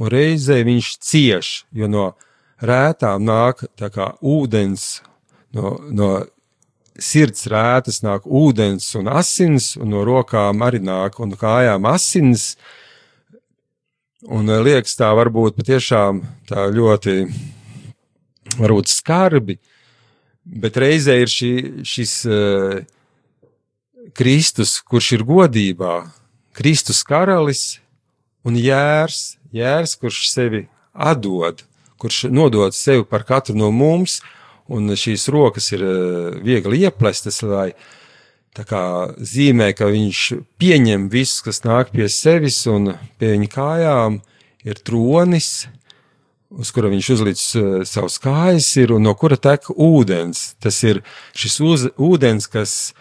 [0.00, 2.12] un reizē viņš cieš, jo no
[2.62, 5.02] rētām nāk kā ūdens,
[5.54, 6.10] no, no
[7.00, 12.54] sirds rētas nāk ūdens un asins, un no rokām arī nāk un kājām asins.
[14.24, 17.26] Un eh, liekas tā varbūt patiešām tā ļoti,
[18.56, 19.58] varbūt skarbi,
[20.44, 21.52] bet reizē ir šī,
[21.88, 22.78] šis uh,
[24.14, 26.04] Kristus, kurš ir godībā,
[26.54, 27.80] Kristus karalis
[28.46, 31.64] un jērs, jērs, kurš sevi atdod,
[31.98, 34.20] kurš nodod sevi par katru no mums,
[34.70, 37.72] un šīs rokas ir eh, viegli ieplestas, lai
[38.54, 38.84] kā
[39.18, 40.20] zīmē, ka viņš
[40.62, 44.20] pieņem visus, kas nāk pie sevis, un pie viņa kājām
[44.62, 45.66] ir tronis,
[46.54, 50.54] uz kura viņš uzlicis uh, savus kājas, ir, un no kura tek ūdens.
[50.62, 51.02] Tas ir
[51.34, 52.94] šis uz, ūdens, kas,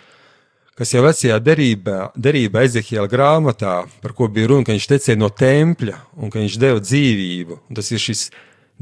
[0.80, 5.30] kas jau vecajā derībā, derībā Ezekiela grāmatā, par ko bija runa, ka viņš tecēja no
[5.30, 7.60] tempļa un ka viņš deva dzīvību.
[7.70, 8.28] Un tas ir šis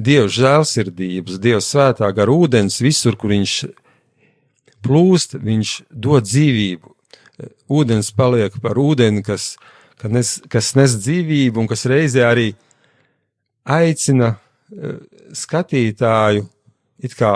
[0.01, 3.55] Dieva žēlsirdības, Dieva svētā gara ūdens, visur, kur viņš
[4.81, 6.95] plūst, viņš dod dzīvību.
[7.71, 9.55] Ūdens paliek par ūdeni, kas,
[9.99, 12.47] kas, nes, kas nes dzīvību un kas reizē arī
[13.67, 14.97] aicina eh,
[15.37, 16.47] skatītāju
[17.01, 17.35] it kā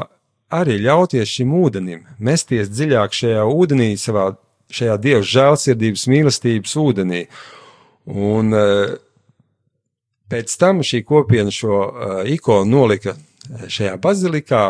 [0.53, 4.31] arī ļauties šim ūdenim, mesties dziļāk šajā ūdenī, savā
[4.73, 7.25] šajā Dieva žēlsirdības mīlestības ūdenī.
[8.05, 8.95] Un uh,
[10.25, 13.13] Pēc tam šī kopiena šo uh, ikonu nolika
[13.69, 14.63] šajā bazilikā,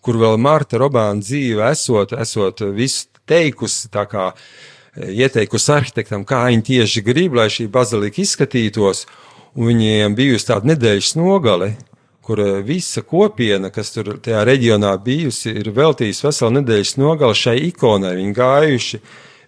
[0.00, 4.30] kur vēl Marta Robāna dzīve esot, esot visu teikusi, tā kā
[4.96, 9.04] ieteikusi arhitektam, kā viņi tieši grib, lai šī bazilika izskatītos,
[9.58, 11.74] un viņiem bijusi tāda nedēļas nogale,
[12.28, 18.18] kur visa kopiena, kas tur tajā reģionā bijusi, ir veltījusi veselu nedēļas nogali šai ikonai.
[18.18, 19.00] Viņi gājuši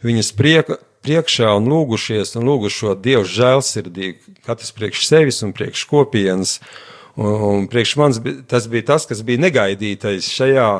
[0.08, 5.84] viņas prieka, priekšā un lūgušies un lūguši šo Dievu žēlsirdību, katrs priekš sevis un priekš
[5.90, 6.56] kopienas.
[7.20, 10.70] Un, un priekš manis tas bija tas, kas bija negaidītais šajā.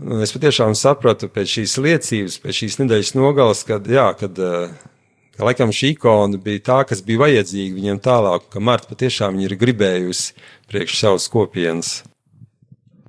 [0.00, 5.44] Un es patiešām sapratu pēc šīs liecības, pēc šīs nedēļas nogales, kad, jā, kad, ka
[5.44, 10.38] laikam šī ikona bija tā, kas bija vajadzīga viņam tālāk, ka Marta patiešām ir gribējusi
[10.70, 12.00] priekš savas kopienas.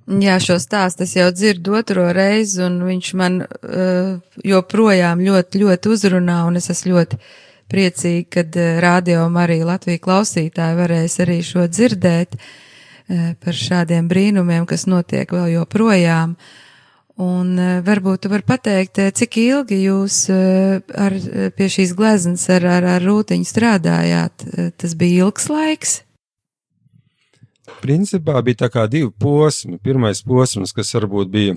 [0.09, 5.91] Jā, šo stāstu es jau dzirdu otro reizi, un viņš man uh, joprojām ļoti, ļoti
[5.93, 7.20] uzrunā, un es esmu ļoti
[7.72, 14.66] priecīga, kad uh, radio arī Latvija klausītāji varēs arī šo dzirdēt uh, par šādiem brīnumiem,
[14.68, 16.36] kas notiek vēl joprojām.
[17.22, 21.20] Un uh, varbūt tu vari pateikt, cik ilgi jūs uh, ar,
[21.55, 24.49] pie šīs gleznas ar, ar, ar rūtiņu strādājāt?
[24.49, 26.01] Uh, tas bija ilgs laiks
[27.82, 29.80] principā bija tā kā divi posmi.
[29.82, 31.55] Pirmais posms, kas varbūt bija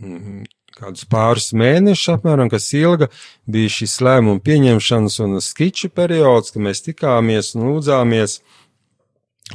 [0.00, 0.44] mm,
[0.78, 3.10] kādus pāris mēnešus apmēram, kas ilga,
[3.50, 8.40] bija šis lēmumu pieņemšanas un skiču periods, kad mēs tikāmies un lūdzāmies,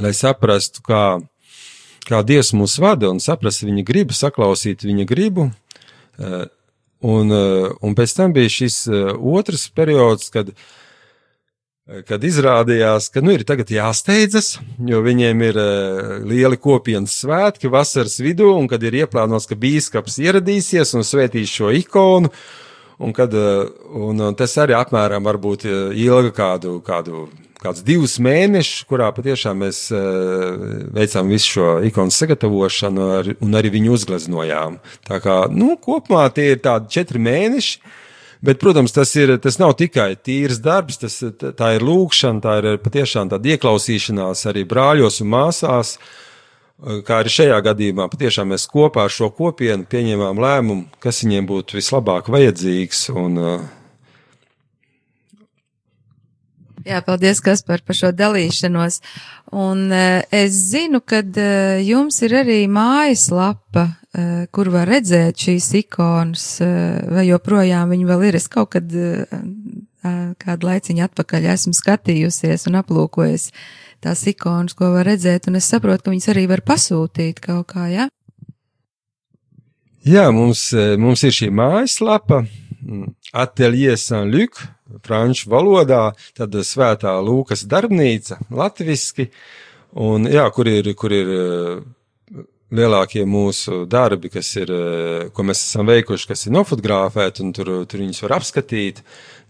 [0.04, 1.04] lai saprastu, kā,
[2.06, 5.50] kā Dievs mūs vada un saprast viņa gribu, saklausīt viņa gribu.
[6.20, 6.42] Eh,
[7.06, 10.68] un, eh, un pēc tam bija šis eh, otrs periods, kad uh,
[11.86, 14.56] kad izrādījās, ka nu, ir jāsteidzas,
[14.90, 20.18] jo viņiem ir uh, lieli kopienas svētki vasaras vidū, un kad ir ieplānots, ka bīskaps
[20.24, 22.32] ieradīsies un svētīs šo ikonu,
[22.98, 27.28] un, kad, uh, un, un tas arī apmēram varbūt uh, ilga kādu, kādu
[27.62, 30.58] kāds divus mēnešus, kurā patiešām mēs uh,
[30.96, 34.82] veicām visu šo ikonu sagatavošanu ar, un arī viņu uzgleznojām.
[35.06, 38.02] Tā kā, nu, kopumā tie ir tādi četri mēneši, uh,
[38.44, 41.18] Bet, protams, tas, ir, tas nav tikai tīrs darbs, tas,
[41.58, 45.96] tā ir lūkšana, tā ir patiešām tāda ieklausīšanās arī brāļos un māsās.
[47.08, 51.80] Kā arī šajā gadījumā, patiešām mēs kopā ar šo kopienu pieņēmām lēmumu, kas viņiem būtu
[51.80, 53.08] vislabāk vajadzīgs.
[53.16, 53.40] Un,
[56.86, 59.00] Jā, paldies, Kaspar, par šo dalīšanos.
[59.58, 61.24] Un es zinu, ka
[61.82, 63.88] jums ir arī mājaslapa
[64.56, 68.38] kur var redzēt šīs ikonas, eh, vai joprojām viņi vēl ir.
[68.40, 69.26] Es kaut kad eh,
[70.40, 73.52] kādu laiciņu atpakaļ esmu skatījusies un aplūkojusi
[74.06, 77.88] tās ikonas, ko var redzēt, un es saprotu, ka viņas arī var pasūtīt kaut kā?
[77.90, 78.08] Ja?
[80.06, 80.68] Jā, mums,
[81.02, 82.44] mums ir šī mājaslapa,
[82.86, 84.62] mm, Atelier Saint-Luc,
[85.04, 89.32] franču valodā, tad svētā Lūkas darbnīca, latviski,
[89.98, 91.34] un jā, kur ir, kur ir
[92.78, 94.72] lielākie mūsu darbi, kas ir,
[95.36, 99.02] ko mēs esam veikuši, kas ir nofotografēti, un tur, tur viņus var apskatīt,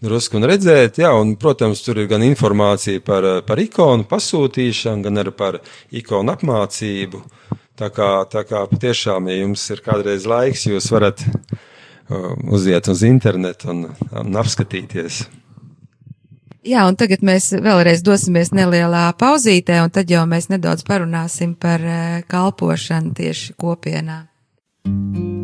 [0.04, 5.22] drusku un redzēt, jā, un, protams, tur ir gan informācija par, par ikonu pasūtīšanu, gan
[5.22, 5.60] arī par
[5.94, 7.22] ikonu apmācību.
[7.76, 13.02] Tā kā, tā kā patiešām, ja jums ir kādreiz laiks, jūs varat uh, uziet uz
[13.04, 13.82] internetu un,
[14.16, 15.26] un apskatīties.
[16.66, 21.84] Jā, un tagad mēs vēlreiz dosimies nelielā pauzītē, un tad jau mēs nedaudz parunāsim par
[21.86, 24.24] eh, kalpošanu tieši kopienā.
[24.86, 25.35] Grandi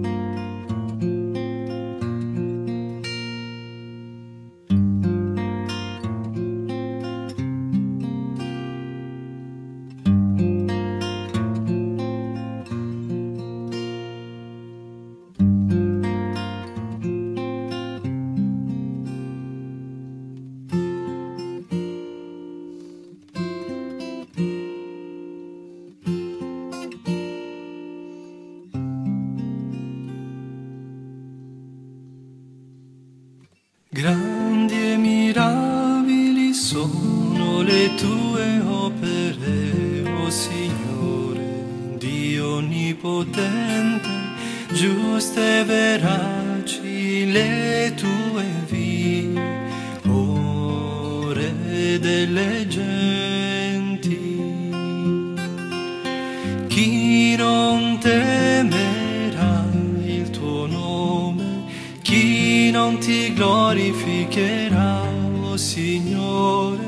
[64.22, 65.02] glorificherà,
[65.50, 66.78] o Signore,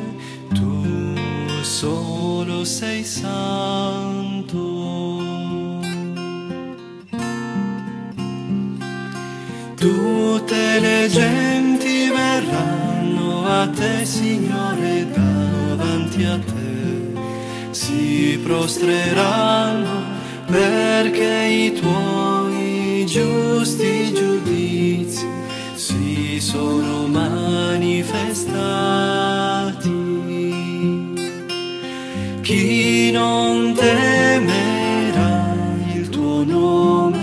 [0.53, 1.15] tu
[1.63, 4.63] solo sei santo.
[9.77, 20.13] Tutte le genti verranno a te, Signore, davanti a te, si prostreranno
[20.47, 24.94] perché i tuoi giusti giudizi si
[26.55, 28.33] sono manifestati.
[32.43, 35.57] Chi non temerà
[35.95, 37.19] il tuo nome,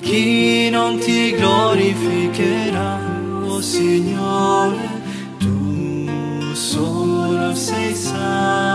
[0.00, 3.00] chi non ti glorificherà,
[3.46, 4.78] o Signore,
[5.38, 8.67] tu solo sei santo.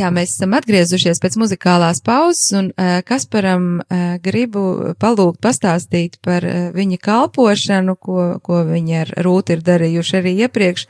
[0.07, 6.45] Jā, mēs esam atgriezušies pēc muzikālās pauzes, un uh, Kasparam uh, gribu palūgt pastāstīt par
[6.47, 10.85] uh, viņa kalpošanu, ko, ko viņi ar Rūtu ir darījuši arī iepriekš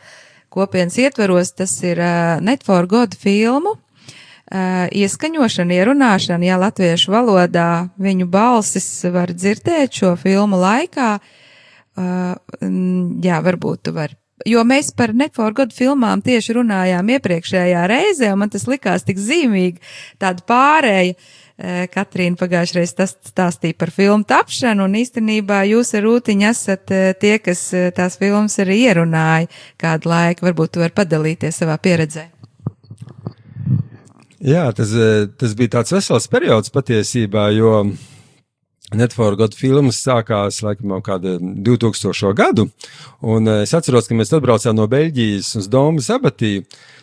[0.53, 1.55] kopienas ietveros.
[1.57, 8.91] Tas ir uh, Net for God filmu uh, ieskaņošana, ierunāšana, ja latviešu valodā viņu balsis
[9.17, 11.09] var dzirdēt šo filmu laikā.
[11.97, 12.37] Uh,
[13.25, 18.53] jā, varbūt tu vari jo mēs par Netforgodu filmām tieši runājām iepriekšējā reizē, un man
[18.53, 19.83] tas likās tik zīmīgi,
[20.23, 21.17] tāda pārēja.
[21.89, 27.63] Katrīna pagājušajā reizē stāstīja par filmu tapšanu, un īstenībā jūs ar Rūtiņu esat tie, kas
[27.97, 29.49] tās filmas arī ierunāja
[29.81, 30.45] kādu laiku.
[30.51, 32.27] Varbūt tu vari padalīties savā pieredzē.
[34.45, 34.93] Jā, tas,
[35.41, 38.13] tas bija tāds vesels periods patiesībā, jo uh,
[38.95, 42.31] Netforgot filmas sākās laikam jau kāda 2000.
[42.39, 42.69] gadu,
[43.27, 46.61] un eh, es atceros, ka mēs atbraucām no Beļģijas uz Domu Zabatī.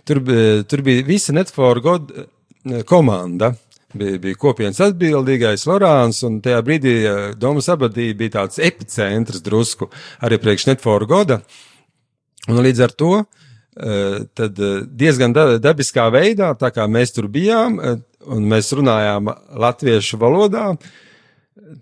[0.07, 0.21] Tur,
[0.69, 3.53] tur bija visa Netforgot eh, komanda.
[3.93, 9.91] Bija, bija kopienas atbildīgais Lorāns, un tajā brīdī eh, Domas abadī bija tāds epicentrs drusku
[10.23, 11.41] arī priekš Netforgoda.
[12.47, 13.15] Un līdz ar to
[14.37, 14.59] tad
[14.93, 17.79] diezgan dabiskā veidā, tā kā mēs tur bijām,
[18.29, 19.31] un mēs runājām
[19.63, 20.91] latviešu valodā, uh,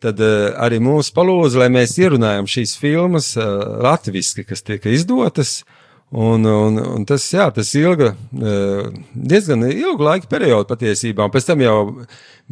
[0.03, 3.45] tad uh, arī mūsu palūdza, lai mēs ierunājam šīs filmas uh,
[3.85, 5.61] latviski, kas tiek izdotas.
[6.11, 11.23] Un, un, un tas, jā, tas ilga, uh, diezgan ilgu laika periodu patiesībā.
[11.23, 11.77] Un pēc tam jau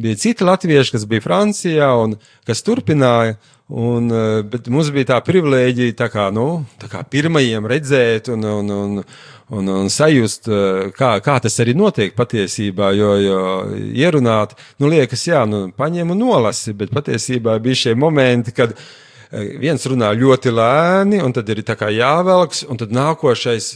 [0.00, 2.16] bija citi latvieši, kas bija Francijā un
[2.48, 3.36] kas turpināja.
[3.70, 8.48] Un, uh, bet mums bija tā privilēģija, tā kā, nu, tā kā pirmajiem redzēt un,
[8.48, 9.04] un, un,
[9.50, 12.90] un, un sajust, eh, kā, kā tas arī notiek patiesībā.
[12.96, 13.42] Jo, jo
[13.76, 18.90] ierunāt, nu, liekas, jā, nu, paņem un nolasi, bet patiesībā bija šie momenti, kad eh,
[19.30, 23.72] viens runā ļoti lēni, un tad ir jāvelks, un tad nākošais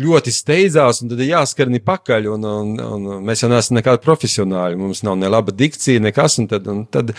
[0.00, 2.30] ļoti steidzās, un tad ir jāskarni pakaļ.
[2.34, 4.80] Un, un, un mēs jau neesam nekādi profesionāļi.
[4.80, 6.38] Mums nav ne laba dikcija, nekas.
[6.42, 7.14] Un tad, un tad,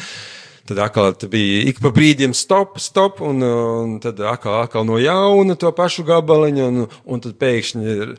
[0.65, 5.53] Tad atkal bija ik pa brīdim stop, stop, un, un tad atkal, atkal no jauna
[5.61, 8.15] to pašu gabaliņu, un, un tad pēkšņi ir.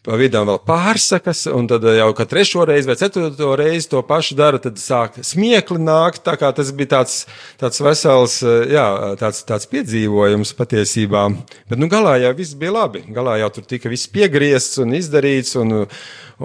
[0.00, 4.36] Pa vidām vēl pārsakas, un tad jau kā trešo reizi vai ceturto reizi to pašu
[4.38, 6.22] dara, tad sāk smiekli nākt.
[6.24, 7.18] Tā kā tas bija tāds,
[7.60, 8.38] tāds vesels,
[8.72, 8.86] jā,
[9.20, 11.26] tāds, tāds piedzīvojums patiesībā.
[11.68, 13.04] Bet, nu, galā jau viss bija labi.
[13.12, 15.82] Galā jau tur tika viss piegriezts un izdarīts, un,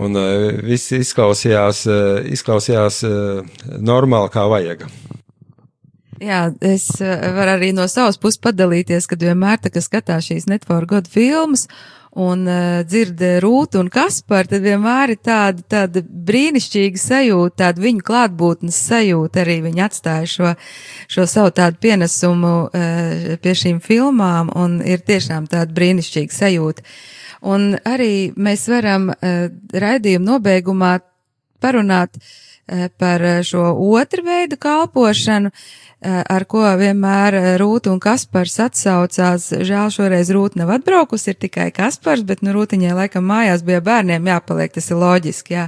[0.03, 0.22] un
[0.68, 1.86] viss izklausījās,
[2.36, 3.06] izklausījās
[3.80, 4.84] normāli kā vajag.
[6.20, 10.47] Jā, es eh, varu arī no savas puses padalīties, kad vienmēr tā, ka skatās šīs
[10.47, 11.68] Network God filmas
[12.16, 18.05] un uh, dzird Rūtu un Kasparu, tad vienmēr ir tāda, tāda brīnišķīga sajūta, tāda viņu
[18.07, 20.53] klātbūtnes sajūta, arī viņi atstāja šo,
[21.11, 26.88] šo savu tādu pienesumu uh, pie šīm filmām, un ir tiešām tāda brīnišķīga sajūta.
[27.45, 29.45] Un arī mēs varam uh,
[29.76, 30.97] raidījumu nobeigumā
[31.61, 32.34] parunāt uh,
[32.97, 39.47] par šo otru veidu kalpošanu, uh, Eh, ar ko vienmēr eh, Rūta un Kaspars atsaucās.
[39.66, 44.28] Žēl šoreiz Rūta nav atbraukusi, ir tikai Kaspars, bet nu Rūtiņai laikam mājās bija bērniem
[44.30, 45.63] jāpaliek, tas ir loģiski, jā.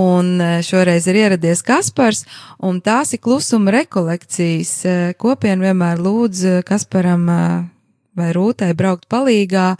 [0.00, 2.22] Un eh, šoreiz ir ieradies Kaspars,
[2.64, 4.72] un tās ir klusuma rekolekcijas.
[5.20, 9.74] Kopien vienmēr lūdz Kasparam vai Rūtai braukt palīgā,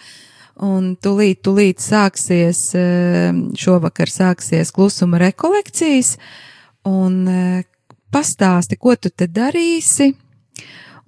[0.67, 2.63] un tulīt, tulīt sāksies,
[3.59, 6.17] šovakar sāksies klusuma rekolekcijas,
[6.89, 7.25] un
[8.11, 10.11] Pastāsti, ko tu te darīsi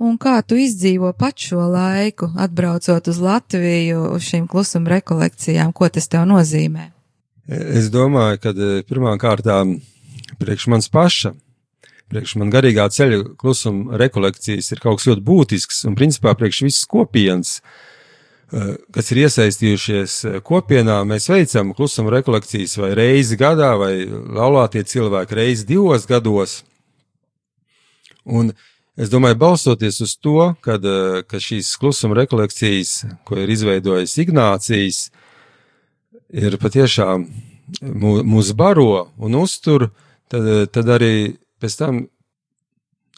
[0.03, 5.89] un kā tu izdzīvo pat šo laiku, atbraucot uz Latviju, uz šīm klusuma rekolekcijām, ko
[5.91, 6.91] tas tev nozīmē?
[7.51, 9.77] Es domāju, ka e, pirmām kārtām
[10.39, 11.35] priekš manis paša,
[12.13, 16.87] priekš man garīgā ceļa klusuma rekolekcijas ir kaut kas ļoti būtisks un principā priekš visas
[16.91, 17.92] kopienas e,
[18.93, 25.39] kas ir iesaistījušies e, kopienā, mēs veicam klusuma rekolekcijas vai reizi gadā, vai laulātie cilvēki
[25.39, 26.59] reizi divos gados.
[28.29, 28.53] Un
[29.01, 35.09] es domāju, balstoties uz to, kad, eh, ka šīs klusuma rekolekcijas, ko ir izveidojis Ignācijas,
[36.29, 37.25] ir patiešām
[37.81, 39.89] mūs baro un uztur,
[40.29, 42.07] tad, tad arī pēc tam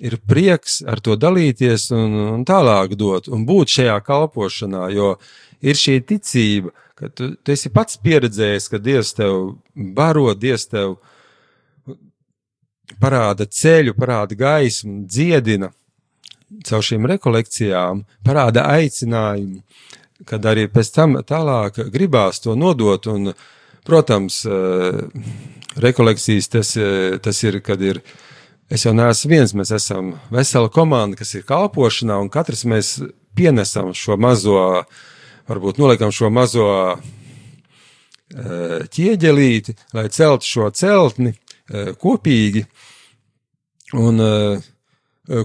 [0.02, 5.14] ir prieks ar to dalīties un, un tālāk dot un būt šajā kalpošanā, jo
[5.62, 10.98] ir šī ticība, ka tu, tu esi pats pieredzējis, ka Dievs tev baro, Dievs tev
[13.00, 15.70] parāda ceļu, parāda gaismu, dziedina
[16.66, 19.62] caur šīm rekolekcijām, parāda aicinājumu,
[20.28, 23.08] kad arī pēc tam tālāk gribās to nodot.
[23.10, 23.32] Un,
[23.84, 25.00] protams, eh,
[25.76, 28.00] rekolekcijas tas, eh, tas ir, kad ir.
[28.72, 32.94] Es jau neesmu viens, mēs esam vesela komanda, kas ir kalpošanā, un katrs mēs
[33.36, 34.84] pienesam šo mazo,
[35.50, 42.64] varbūt noliekam šo mazo eh, ķieģelīti, lai celtu šo celtni eh, kopīgi.
[44.00, 44.64] Un eh,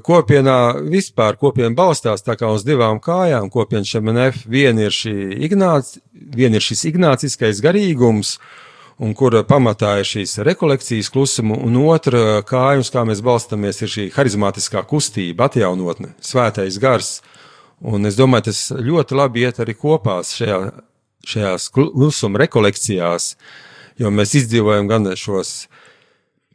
[0.04, 0.58] kopienā
[0.88, 3.52] vispār kopiena balstās tā kā uz divām kājām.
[3.52, 8.38] Kopiena šemenef viena ir šī ignāc, viena ir šis ignāciskais garīgums,
[9.00, 13.92] un kura pamatā ir šīs rekolekcijas klusuma, un otra kāja, uz kā mēs balstamies, ir
[13.94, 17.20] šī harizmātiskā kustība, atjaunotne, svētais gars.
[17.80, 20.60] Un es domāju, tas ļoti labi iet arī kopā šajā,
[21.32, 23.34] šajās klusuma rekolekcijās,
[24.00, 25.70] jo mēs izdzīvojam gan šos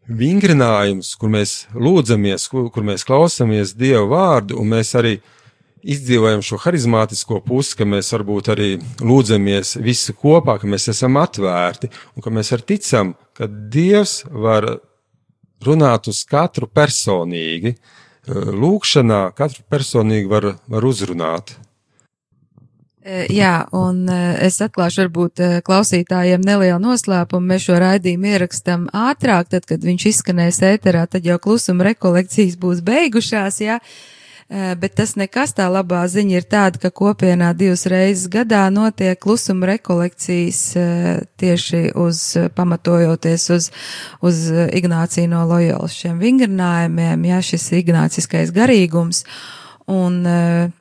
[0.04, 5.16] vingrinājumus, kur mēs lūdzamies, kur, kur mēs klausamies Dievu vārdu, un mēs arī
[5.84, 8.70] izdzīvojam šo harizmātisko pusi, ka mēs varbūt arī
[9.04, 14.68] lūdzamies visi kopā, ka mēs esam atvērti un ka mēs arī ticam, ka Dievs var
[15.64, 18.00] runāt uz katru personīgi, uh,
[18.32, 21.54] lūkšanā katru personīgi var, var uzrunāt.
[23.04, 27.50] E, jā, un e, es atklāšu varbūt e, klausītājiem nelielu noslēpumu.
[27.52, 32.80] Mēs šo raidījumu ierakstam ātrāk, tad, kad viņš izskanēs ēterā, tad jau klusuma rekolekcijas būs
[32.86, 33.76] beigušās, jā.
[33.76, 34.13] Ja?
[34.52, 39.70] Bet tas nekas tā labā ziņa ir tāda, ka kopienā divas reizes gadā notiek klusuma
[39.72, 40.60] rekolekcijas
[41.40, 42.20] tieši uz,
[42.54, 43.70] pamatojoties uz,
[44.20, 49.24] uz Ignāciju no Loyolas šiem vingrinājumiem, jā, šis ignāciskais garīgums.
[49.88, 50.20] Un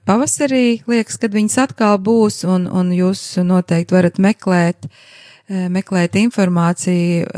[0.07, 4.91] pavasarī liekas, kad viņas atkal būs, un, un jūs noteikti varat meklēt,
[5.47, 7.31] meklēt informāciju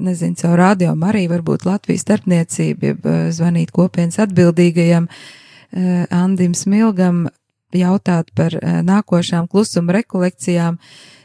[0.00, 7.28] nezinu, caur radio arī varbūt Latvijas starpniecība, eh, zvanīt kopienas atbildīgajam uh, Andim Smilgam,
[7.72, 10.78] jautāt par uh, nākošām klusuma rekolekcijām,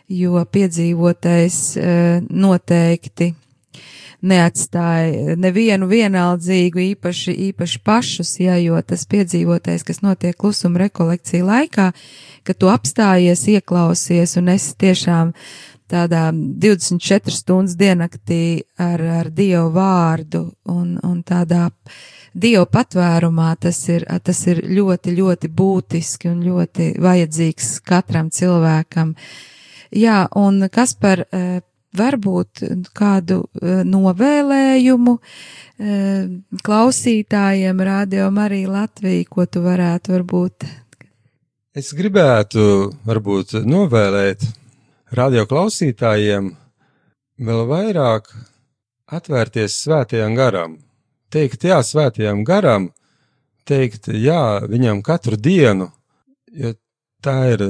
[0.07, 3.33] jo piedzīvotais uh, noteikti
[4.25, 11.91] neatstāja nevienu vienaldzīgu, īpaši, īpaši pašus, ja, jo tas piedzīvotais, kas notiek klusuma rekolekcija laikā,
[12.45, 15.33] ka tu apstājies, ieklausies un es tiešām
[15.91, 21.69] tādā 24 stundas diennaktī ar, ar Dievu vārdu un, un tādā
[22.35, 29.13] Dievu patvērumā, tas ir, tas ir ļoti, ļoti būtiski un ļoti vajadzīgs katram cilvēkam.
[29.95, 31.61] Jā, un kas par e,
[31.95, 32.65] varbūt
[32.97, 36.01] kādu e, novēlējumu e,
[36.65, 40.67] klausītājiem radio Marija Latvija, ko tu varētu varbūt?
[41.75, 44.43] Es gribētu varbūt novēlēt
[45.15, 46.49] radio klausītājiem
[47.45, 48.27] vēl vairāk
[49.11, 50.77] atvērties svētajam garam,
[51.31, 52.89] teikt jā svētajam garam,
[53.67, 55.89] teikt jā viņam katru dienu,
[56.51, 56.73] jo
[57.23, 57.63] tā ir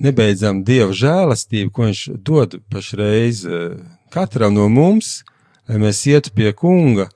[0.00, 3.78] nebeidzama dieva žēlastība, ko viņš dod pašreiz eh,
[4.12, 5.20] katram no mums,
[5.68, 7.10] lai mēs ietu pie kunga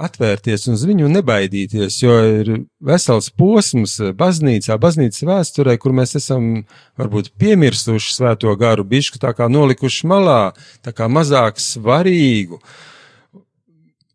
[0.00, 2.50] atvērties un uz viņu nebaidīties, jo ir
[2.82, 6.64] vesels posms baznīcā, baznīcas vēsturē, kur mēs esam
[7.00, 10.40] varbūt piemirsuši svēto garu, bišku tā kā nolikuši malā,
[10.84, 12.60] tā kā mazāk svarīgu.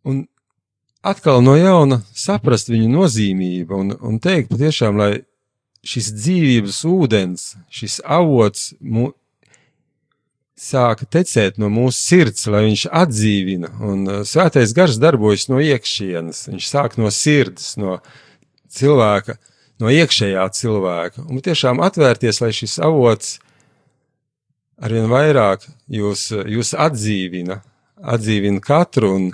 [0.07, 0.25] Un
[1.05, 5.11] atkal no jauna saprast viņu nozīmību un, un teikt patiešām, lai
[5.87, 9.11] šis dzīvības ūdens, šis avots mū,
[10.57, 13.73] sāka tecēt no mūsu sirds, lai viņš atdzīvina.
[13.85, 16.47] Un uh, svētais gars darbojas no iekšienes.
[16.49, 17.99] Viņš sāk no sirds, no
[18.73, 19.37] cilvēka,
[19.81, 21.27] no iekšējā cilvēka.
[21.27, 23.37] Un tiešām atvērties, lai šis avots
[24.81, 27.61] arvien vairāk jūs, jūs atdzīvina,
[27.97, 29.31] atdzīvina katru un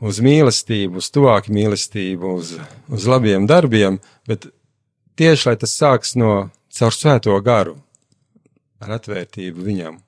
[0.00, 2.54] uz mīlestību, uz tuvāku mīlestību, uz,
[2.88, 4.48] uz labiem darbiem, bet
[5.20, 7.76] tieši lai tas sāks no caur svēto garu,
[8.80, 10.00] ar atvērtību viņam.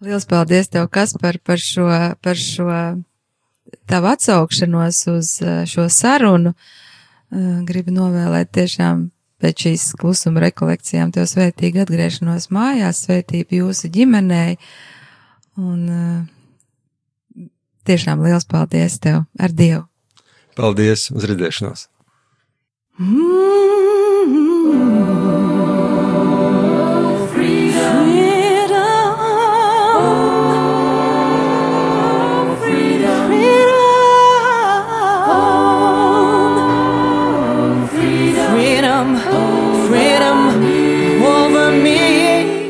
[0.00, 1.86] Liels paldies tev, Kaspar, par šo,
[2.24, 2.68] par šo
[3.86, 6.54] tavu atsaukšanos uz eh, šo sarunu.
[7.30, 14.56] Eh, gribu novēlēt tiešām pēc šīs klusuma rekolekcijām tev svētīgu atgriešanos mājās, svētību jūsu ģimenei.
[15.60, 17.46] Un eh,
[17.84, 19.84] tiešām liels paldies tev ar Dievu.
[20.56, 21.88] Paldies, uz redzēšanos!
[23.00, 23.50] Mm.